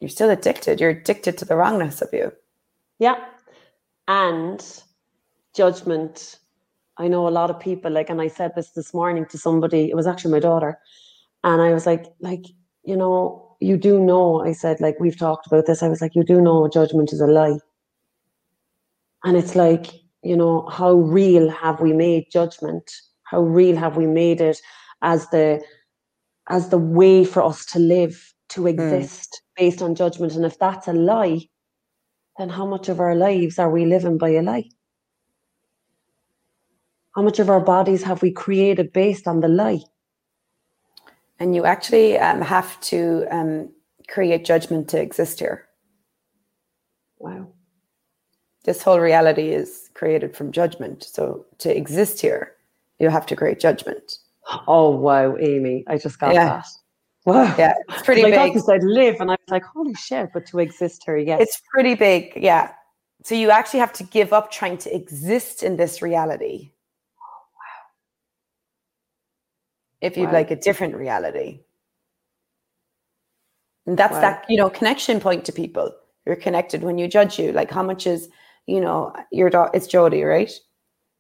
[0.00, 0.80] you're still addicted.
[0.80, 2.32] You're addicted to the wrongness of you.
[2.98, 3.22] Yeah.
[4.08, 4.64] And
[5.54, 6.38] judgment.
[6.96, 9.90] I know a lot of people like, and I said this this morning to somebody,
[9.90, 10.78] it was actually my daughter.
[11.44, 12.46] And I was like, like,
[12.84, 15.82] you know, you do know, I said, like, we've talked about this.
[15.82, 17.58] I was like, you do know judgment is a lie.
[19.24, 19.86] And it's like,
[20.22, 22.90] you know, how real have we made judgment?
[23.24, 24.60] How real have we made it
[25.02, 25.62] as the
[26.48, 30.34] as the way for us to live, to exist based on judgment?
[30.34, 31.40] And if that's a lie,
[32.38, 34.68] then how much of our lives are we living by a lie?
[37.14, 39.80] How much of our bodies have we created based on the lie?
[41.38, 43.72] And you actually um, have to um,
[44.08, 45.66] create judgment to exist here.
[47.18, 47.52] Wow.
[48.64, 51.02] This whole reality is created from judgment.
[51.04, 52.54] So to exist here,
[52.98, 54.18] you have to create judgment.
[54.66, 56.46] Oh wow, Amy, I just got Yeah.
[56.46, 56.66] that.
[57.26, 57.54] Wow.
[57.58, 58.54] Yeah, it's pretty I big.
[58.54, 61.40] you said live, and I was like, holy shit, but to exist here, yes.
[61.42, 62.72] It's pretty big, yeah.
[63.24, 66.72] So you actually have to give up trying to exist in this reality.
[67.20, 67.86] Oh, wow.
[70.00, 70.32] If you'd Wow.
[70.32, 71.60] like a different reality.
[73.86, 74.20] And that's Wow.
[74.22, 75.94] that, you know, connection point to people.
[76.24, 77.52] You're connected when you judge you.
[77.52, 78.28] Like how much is,
[78.70, 80.52] you know, your daughter, it's Jodie, right?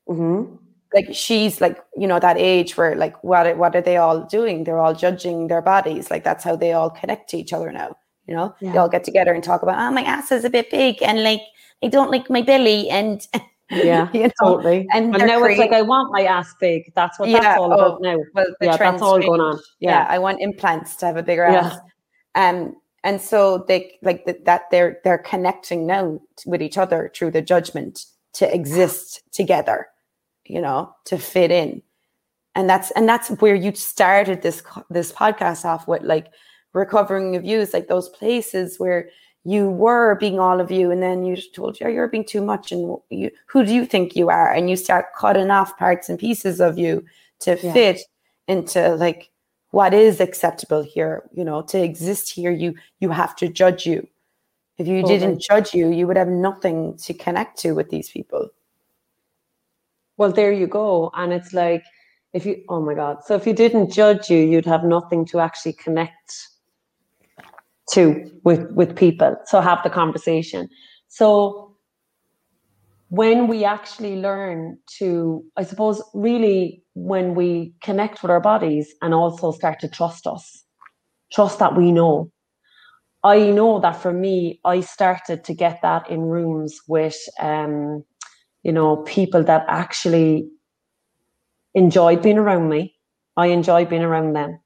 [0.06, 0.56] hmm
[0.92, 4.24] like she's like you know that age where like what are, what are they all
[4.26, 7.70] doing they're all judging their bodies like that's how they all connect to each other
[7.70, 7.94] now
[8.26, 10.68] you know they all get together and talk about oh my ass is a bit
[10.68, 11.42] big and like
[11.84, 13.28] i don't like my belly and
[13.70, 14.88] Yeah, you know totally.
[14.92, 16.82] and And now it's like, I want my ass big.
[16.96, 18.16] That's what Yeah, that's all oh, about now.
[18.34, 19.60] well the Yeah, trends that's all going on.
[19.78, 19.90] yeah.
[19.90, 20.06] Yeah.
[20.08, 21.66] i want implants to have a bigger Yeah.
[21.66, 21.78] ass
[22.34, 27.10] um and so they like th- that they're they're connecting now t- with each other
[27.14, 29.88] through the judgment to exist together
[30.44, 31.82] you know to fit in
[32.54, 36.28] and that's and that's where you started this this podcast off with like
[36.72, 39.08] recovering of you is like those places where
[39.44, 42.42] you were being all of you and then you told you oh, you're being too
[42.42, 46.08] much and you who do you think you are and you start cutting off parts
[46.08, 47.02] and pieces of you
[47.40, 47.72] to Yeah.
[47.72, 48.00] fit
[48.48, 49.30] into like
[49.70, 54.06] what is acceptable here you know to exist here you you have to judge you
[54.78, 55.18] if you Totally.
[55.18, 58.48] didn't judge you you would have nothing to connect to with these people
[60.16, 61.10] Well, there you go.
[61.14, 61.82] And it's like,
[62.34, 63.24] if you, oh my God.
[63.24, 66.48] So if you didn't judge you, you'd have nothing to actually connect
[67.92, 69.36] to with, with people.
[69.46, 70.68] So have the conversation.
[71.08, 71.74] So
[73.08, 79.14] when we actually learn to, I suppose, really when we connect with our bodies and
[79.14, 80.64] also start to trust us,
[81.32, 82.30] trust that we know.
[83.22, 88.04] I know that for me, I started to get that in rooms with, um,
[88.62, 90.48] you know, people that actually
[91.74, 92.94] enjoyed being around me.
[93.36, 94.60] I enjoyed being around them.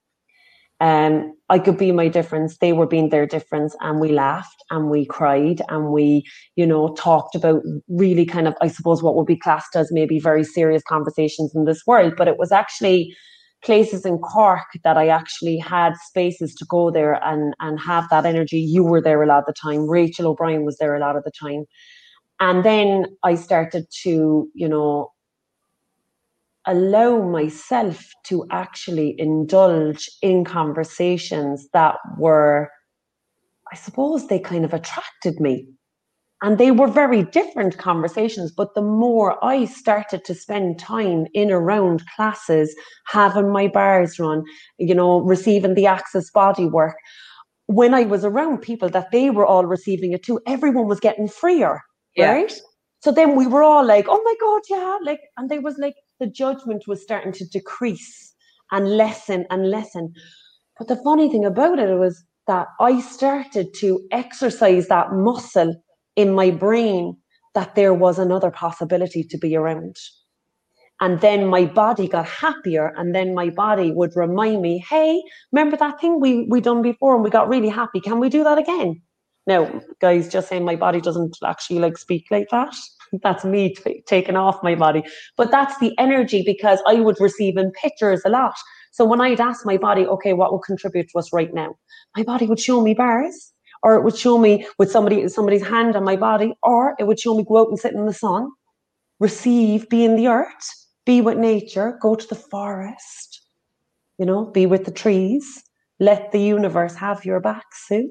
[0.81, 2.57] Um, I could be my difference.
[2.59, 6.25] They were being their difference, and we laughed and we cried and we,
[6.57, 10.19] you know, talked about really kind of, I suppose, what would be classed as maybe
[10.19, 12.15] very serious conversations in this world.
[12.17, 13.15] But it was actually
[13.63, 18.25] places in Cork that I actually had spaces to go there and and have that
[18.27, 18.61] energy.
[18.61, 19.89] You were there a lot of the time.
[19.89, 21.65] Rachel O'Brien was there a lot of the time.
[22.41, 25.11] And then I started to, you know,
[26.67, 32.71] allow myself to actually indulge in conversations that were,
[33.73, 35.69] I suppose, they kind of attracted me.
[36.43, 38.53] And they were very different conversations.
[38.53, 42.75] But the more I started to spend time in around classes,
[43.07, 44.45] having my bars run,
[44.79, 46.97] you know, receiving the access body work,
[47.67, 51.29] when I was around people that they were all receiving it too, everyone was getting
[51.29, 51.81] freer
[52.17, 52.33] Yeah.
[52.33, 52.55] right?
[53.01, 54.99] So then we were all like, oh my God, yeah.
[55.05, 58.35] Like, and there was like the judgment was starting to decrease
[58.71, 60.13] and lessen and lessen.
[60.79, 65.75] But the funny thing about it was that I started to exercise that muscle
[66.17, 67.17] in my brain
[67.55, 69.97] that there was another possibility to be around.
[71.01, 75.23] And then my body got happier, and then my body would remind me, "Hey,
[75.53, 78.01] remember that thing we we done before, and we got really happy?
[78.01, 79.03] Can we do that again?"
[79.47, 82.75] Now, guys, just saying my body doesn't actually like speak like that.
[83.23, 85.03] That's me t- taking off my body,
[85.37, 88.55] but that's the energy because I would receive in pictures a lot.
[88.93, 91.75] So when I'd ask my body, okay, what will contribute to us right now?
[92.17, 95.97] My body would show me bars, or it would show me with somebody somebody's hand
[95.97, 98.51] on my body, or it would show me go out and sit in the sun,
[99.21, 103.43] receive, be in the earth, be with nature, go to the forest,
[104.19, 105.63] you know, be with the trees,
[106.01, 108.11] let the universe have your back, Sue.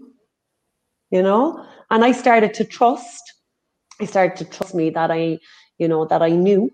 [1.12, 1.66] You know?
[1.89, 3.33] And I started to trust,
[4.01, 5.39] I started to trust me that I,
[5.77, 6.71] you know, that I knew,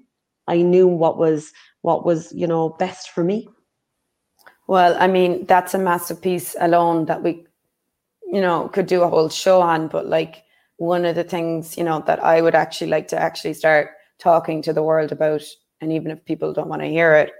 [0.48, 1.52] I knew what was
[1.82, 3.48] what was, you know, best for me.
[4.68, 7.46] Well, I mean, that's a masterpiece alone that we,
[8.32, 9.88] you know, could do a whole show on.
[9.88, 10.44] But like
[10.78, 14.62] one of the things, you know, that I would actually like to actually start talking
[14.64, 15.44] to the world about
[15.82, 17.32] and even if people don't want to hear it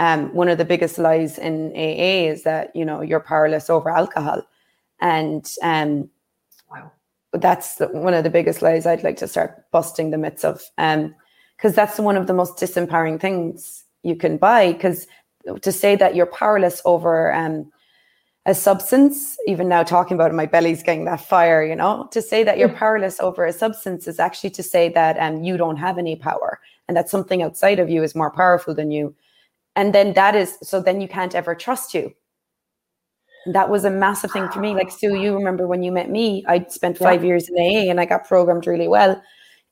[0.00, 3.90] um, one of the biggest lies in AA is that you know you're powerless over
[3.90, 4.42] alcohol,
[5.00, 6.08] and um,
[6.70, 6.90] wow,
[7.32, 10.62] that's the, one of the biggest lies I'd like to start busting the myths of,
[10.76, 14.72] because um, that's one of the most disempowering things you can buy.
[14.72, 15.06] Because
[15.62, 17.70] to say that you're powerless over um,
[18.46, 22.22] a substance, even now talking about it, my belly's getting that fire, you know, to
[22.22, 25.76] say that you're powerless over a substance is actually to say that um, you don't
[25.76, 29.14] have any power and that something outside of you is more powerful than you.
[29.76, 32.12] And then that is so then you can't ever trust you.
[33.46, 34.74] That was a massive thing for me.
[34.74, 37.28] Like Sue, you remember when you met me, I spent five yeah.
[37.28, 39.20] years in AA and I got programmed really well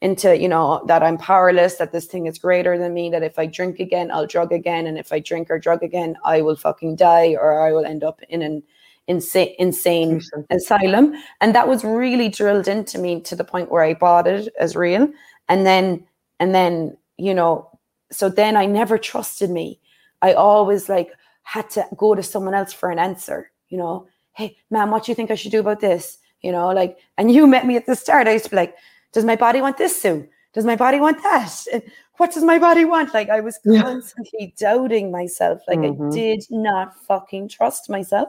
[0.01, 3.39] into, you know, that I'm powerless, that this thing is greater than me, that if
[3.39, 4.87] I drink again, I'll drug again.
[4.87, 8.05] And if I drink or drug again, I will fucking die or I will end
[8.05, 8.63] up in an
[9.09, 11.15] insane insane asylum.
[11.41, 14.77] And that was really drilled into me to the point where I bought it as
[14.77, 15.09] real.
[15.49, 16.07] And then
[16.39, 17.69] and then you know,
[18.13, 19.81] so then I never trusted me.
[20.23, 21.11] I always like
[21.43, 25.13] had to go to someone else for an answer, you know, hey, man, what do
[25.13, 26.19] you think I should do about this?
[26.43, 28.29] You know, like, and you met me at the start.
[28.29, 28.77] I used to be like,
[29.13, 30.29] does my body want this soon?
[30.55, 31.53] Does my body want that?
[31.73, 31.83] And
[32.17, 33.15] what does my body want?
[33.15, 35.61] Like, I was constantly doubting myself.
[35.69, 36.09] Like, mm-hmm.
[36.09, 38.29] I did not fucking trust myself.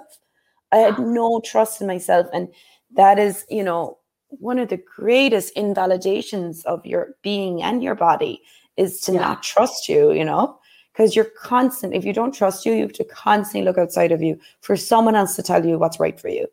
[0.71, 2.27] I had no trust in myself.
[2.33, 2.49] And
[2.95, 3.97] that is, you know,
[4.29, 8.41] one of the greatest invalidations of your being and your body
[8.77, 9.21] is to yeah.
[9.21, 10.58] not trust you, you know,
[10.99, 11.93] because you're constant.
[11.93, 15.15] If you don't trust you, you have to constantly look outside of you for someone
[15.15, 16.45] else to tell you what's right for you.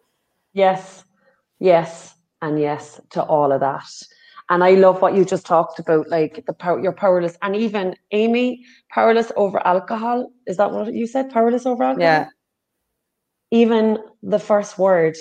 [0.52, 1.04] Yes,
[1.59, 3.90] yes, and yes to all of that.
[4.48, 7.96] And I love what you just talked about, like the power, you're powerless, and even
[8.12, 10.30] Amy, powerless over alcohol.
[10.46, 11.30] Is that what you said?
[11.30, 12.06] Powerless over alcohol.
[12.06, 12.28] Yeah.
[13.50, 15.16] Even the first word,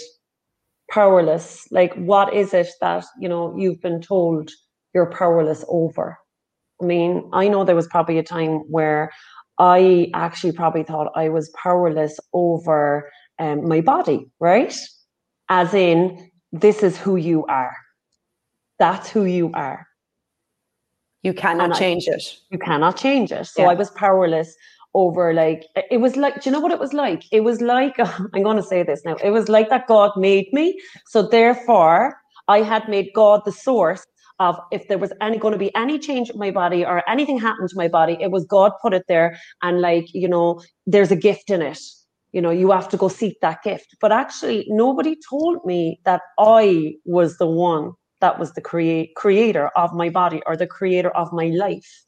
[0.92, 1.68] powerless.
[1.72, 4.52] Like, what is it that you know you've been told
[4.94, 6.20] you're powerless over?
[6.82, 9.12] I mean, I know there was probably a time where
[9.60, 13.10] I actually probably thought I was powerless over
[13.40, 14.76] um, my body, right?
[15.50, 17.76] As in, this is who you are.
[18.80, 19.88] That's who you are.
[21.24, 22.24] You cannot and change it.
[22.52, 23.46] You cannot change it.
[23.48, 23.70] So yeah.
[23.70, 24.56] I was powerless
[24.96, 27.96] over like it was like do you know what it was like it was like
[28.34, 32.16] i'm going to say this now it was like that god made me so therefore
[32.48, 34.06] i had made god the source
[34.40, 37.40] of if there was any going to be any change in my body or anything
[37.40, 39.38] happened to my body, it was God put it there.
[39.62, 41.80] And like, you know, there's a gift in it.
[42.32, 43.96] You know, you have to go seek that gift.
[44.02, 49.70] But actually, nobody told me that I was the one that was the create creator
[49.78, 52.04] of my body or the creator of my life.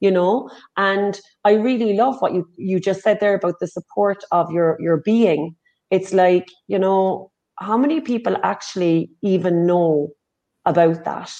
[0.00, 4.22] You know, and I really love what you you just said there about the support
[4.30, 5.56] of your your being.
[5.90, 10.10] It's like, you know, how many people actually even know
[10.64, 11.32] about that?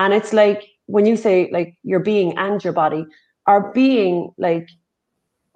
[0.00, 3.06] And it's like when you say like your being and your body,
[3.46, 4.68] our being, like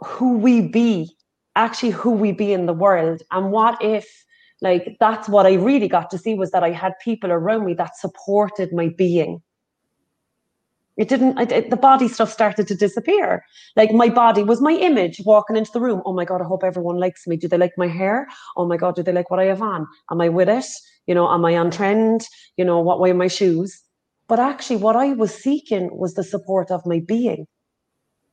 [0.05, 1.11] who we be,
[1.57, 3.23] actually who we be in the world.
[3.33, 4.07] And what if
[4.61, 7.73] like that's what I really got to see was that I had people around me
[7.75, 9.43] that supported my being.
[10.99, 13.43] It didn't, it, the body stuff started to disappear.
[13.77, 16.03] Like my body was my image walking into the room.
[16.05, 17.37] Oh my God, I hope everyone likes me.
[17.37, 18.29] Do they like my hair?
[18.57, 19.89] Oh my God, do they like what I have on?
[20.11, 20.66] Am I with it?
[21.07, 22.29] You know, am I on trend?
[22.57, 23.81] You know, what way are my shoes?
[24.29, 27.47] But actually, what I was seeking was the support of my being.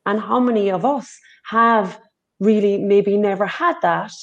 [0.06, 2.00] And how many of us have
[2.40, 4.14] really maybe never had that?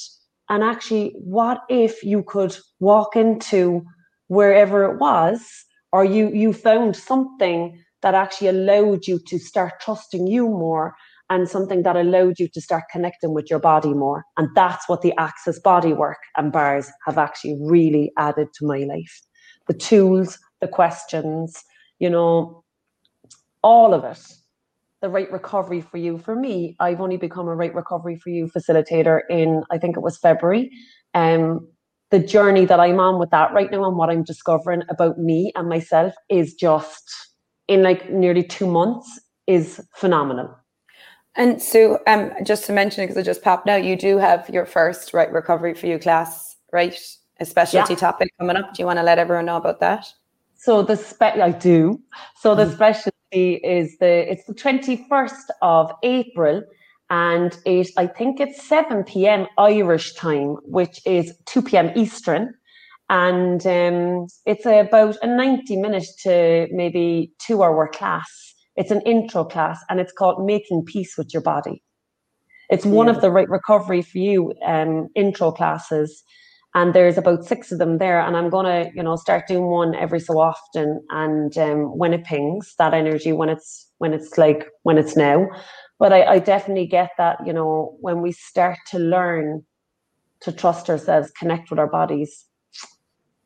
[0.49, 3.83] And actually, what if you could walk into
[4.27, 5.41] wherever it was,
[5.91, 10.95] or you you found something that actually allowed you to start trusting you more
[11.29, 14.23] and something that allowed you to start connecting with your body more.
[14.37, 18.79] And that's what the Access body work and bars have actually really added to my
[18.79, 19.21] life.
[19.67, 21.63] The tools, the questions,
[21.99, 22.63] you know,
[23.61, 24.21] all of it.
[25.01, 26.17] The right recovery for you.
[26.17, 30.01] For me, I've only become a right recovery for you facilitator in I think it
[30.01, 30.71] was February.
[31.13, 31.67] Um,
[32.11, 35.51] the journey that I'm on with that right now and what I'm discovering about me
[35.55, 37.09] and myself is just
[37.67, 40.55] in like nearly two months is phenomenal.
[41.35, 44.65] And so, um, just to mention, because I just popped out, you do have your
[44.65, 46.99] first right recovery for you class, right?
[47.39, 47.99] A specialty yeah.
[47.99, 48.73] topic coming up.
[48.73, 50.11] Do you want to let everyone know about that?
[50.59, 51.99] So the spec, I do.
[52.37, 52.73] So the mm.
[52.73, 56.61] specialty is the it's the twenty first of April,
[57.09, 59.47] and it I think it's seven p.m.
[59.57, 61.91] Irish time, which is two p.m.
[61.95, 62.53] Eastern,
[63.09, 68.49] and um, it's about a ninety minute to maybe two hour class
[68.79, 71.83] it's an intro class and it's called Making Peace with Your Body.
[72.69, 73.13] It's one yeah.
[73.13, 76.23] of the right recovery for you um, intro classes.
[76.75, 78.21] And there's about six of them there.
[78.21, 81.01] And I'm gonna, you know, start doing one every so often.
[81.09, 85.47] And um, when it pings that energy, when it's when it's like when it's now.
[85.97, 89.63] But I, I definitely get that, you know, when we start to learn
[90.41, 92.45] to trust ourselves, connect with our bodies,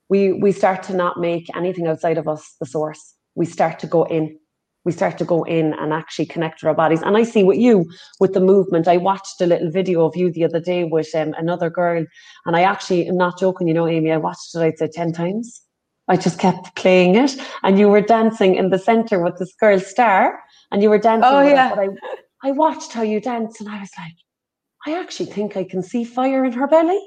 [0.09, 3.15] we we start to not make anything outside of us the source.
[3.35, 4.37] We start to go in
[4.85, 7.01] we start to go in and actually connect to our bodies.
[7.01, 8.87] And I see what you with the movement.
[8.87, 12.05] I watched a little video of you the other day with um, another girl,
[12.45, 13.67] and I actually am not joking.
[13.67, 14.61] You know, Amy, I watched it.
[14.61, 15.61] I'd say ten times.
[16.09, 19.79] I just kept playing it, and you were dancing in the center with this girl
[19.79, 20.39] Star,
[20.71, 21.31] and you were dancing.
[21.31, 21.73] Oh yeah.
[21.77, 21.89] I,
[22.43, 24.15] I watched how you danced, and I was like,
[24.85, 27.01] I actually think I can see fire in her belly.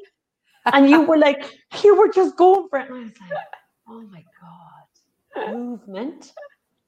[0.72, 1.44] And you were like,
[1.84, 3.44] you were just going for it, and I was like,
[3.88, 6.32] oh my god, movement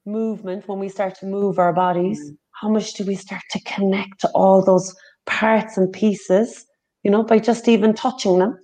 [0.05, 2.37] movement, when we start to move our bodies, mm.
[2.51, 4.95] how much do we start to connect to all those
[5.25, 6.65] parts and pieces,
[7.03, 8.59] you know, by just even touching them?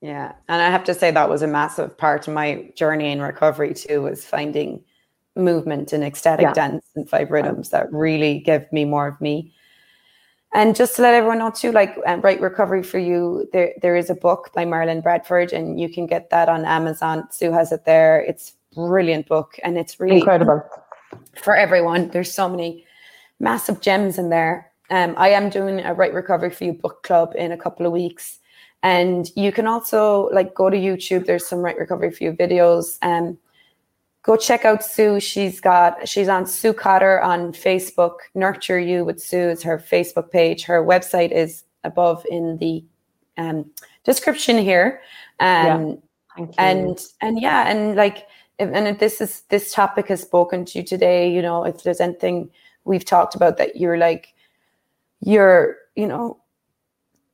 [0.00, 0.32] Yeah.
[0.48, 3.72] And I have to say that was a massive part of my journey in recovery
[3.72, 4.84] too, was finding
[5.36, 6.52] movement and ecstatic yeah.
[6.52, 9.52] dance and five rhythms that really give me more of me.
[10.54, 13.96] And just to let everyone know too, like um, Right Recovery for You, there there
[13.96, 17.26] is a book by Marilyn Bradford, and you can get that on Amazon.
[17.32, 18.20] Sue has it there.
[18.20, 20.62] It's brilliant book and it's really incredible
[21.36, 22.08] for everyone.
[22.08, 22.84] There's so many
[23.40, 24.70] massive gems in there.
[24.90, 27.92] Um, I am doing a Right Recovery for You book club in a couple of
[27.92, 28.38] weeks.
[28.82, 31.24] And you can also like go to YouTube.
[31.24, 32.98] There's some Right Recovery for You videos.
[33.00, 33.38] Um,
[34.22, 35.20] go check out Sue.
[35.20, 38.16] She's got she's on Sue Cotter on Facebook.
[38.34, 40.64] Nurture You with Sue is her Facebook page.
[40.64, 42.84] Her website is above in the
[43.38, 43.70] um,
[44.04, 45.00] description here.
[45.40, 45.98] Um,
[46.36, 48.26] yeah, and and yeah, and like
[48.58, 51.82] if, and if this is this topic has spoken to you today, you know, if
[51.82, 52.50] there's anything
[52.84, 54.34] we've talked about that you're like,
[55.20, 56.38] you're, you know,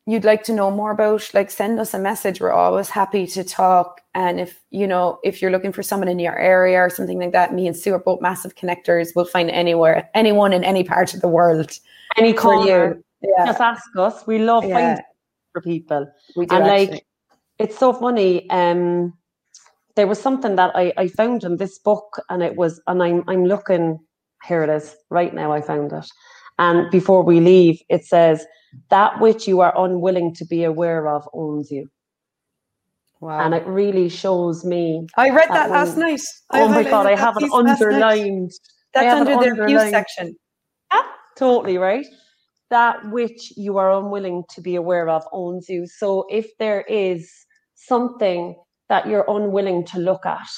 [0.07, 2.41] you'd like to know more about, like send us a message.
[2.41, 4.01] We're always happy to talk.
[4.15, 7.33] And if, you know, if you're looking for someone in your area or something like
[7.33, 9.15] that, me and Sue are both massive connectors.
[9.15, 11.79] We'll find anywhere, anyone in any part of the world.
[12.17, 13.01] Any corner.
[13.23, 13.47] Yeah.
[13.47, 14.27] Just ask us.
[14.27, 14.75] We love yeah.
[14.75, 15.05] finding
[15.53, 16.13] for people.
[16.35, 16.95] We do and actually.
[16.95, 17.07] like
[17.59, 18.49] it's so funny.
[18.51, 19.13] Um
[19.97, 23.25] there was something that I, I found in this book and it was and I'm
[23.29, 23.99] I'm looking
[24.45, 26.07] here it is right now I found it.
[26.59, 28.45] And before we leave it says
[28.91, 31.89] that which you are unwilling to be aware of owns you.
[33.21, 33.41] Wow.
[33.41, 36.21] And it really shows me I read that, that last night.
[36.53, 38.53] Oh my god I have it underlined.
[38.95, 40.37] That's under the review section.
[40.93, 41.03] Yeah
[41.41, 42.07] totally right?
[42.69, 45.87] That which you are unwilling to be aware of owns you.
[45.87, 47.29] So if there is
[47.75, 48.55] something
[48.91, 50.51] that you're unwilling to look at.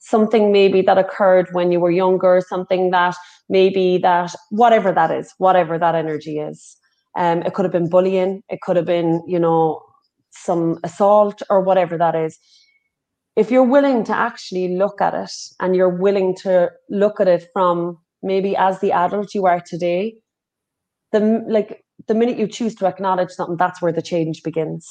[0.00, 3.16] Something maybe that occurred when you were younger something that
[3.48, 6.76] maybe that whatever that is whatever that energy is.
[7.18, 9.80] Um, it could have been bullying it could have been you know
[10.30, 12.38] some assault or whatever that is.
[13.36, 17.48] If you're willing to actually look at it and you're willing to look at it
[17.52, 20.16] from maybe as the adult you are today
[21.12, 24.88] the like the minute you choose to acknowledge something that's where the change begins.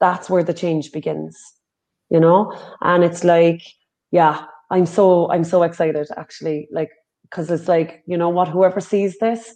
[0.00, 1.36] That's where the change begins
[2.10, 2.52] you know?
[2.82, 3.62] And it's like
[4.10, 6.90] yeah i'm so i'm so excited actually like
[7.22, 9.54] because it's like you know what whoever sees this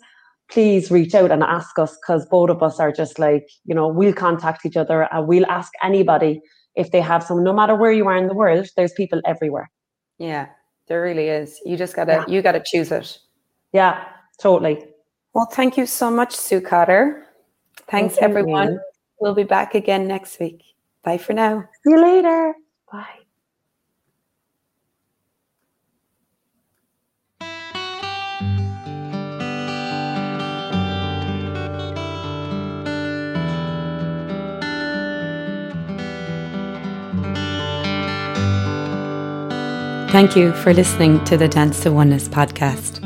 [0.51, 3.89] please reach out and ask us because both of us are just like you know
[3.89, 6.41] we'll contact each other and we'll ask anybody
[6.77, 9.71] if they have some no matter where you are in the world there's people everywhere.
[10.19, 10.49] Yeah
[10.87, 11.59] there really is.
[11.65, 12.25] You just gotta yeah.
[12.29, 13.19] you gotta choose it.
[13.73, 14.05] Yeah
[14.41, 14.85] totally.
[15.33, 17.27] Well thank you so much sue cotter
[17.89, 18.73] thanks thank everyone.
[18.73, 18.81] You.
[19.21, 20.74] we'll be back again next week
[21.05, 21.65] Bye for now.
[21.85, 22.55] See you later.
[22.91, 23.25] Bye.
[40.11, 43.01] Thank you for listening to the Dance to Oneness podcast.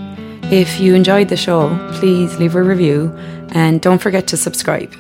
[0.53, 3.13] If you enjoyed the show, please leave a review
[3.53, 4.95] and don't forget to subscribe.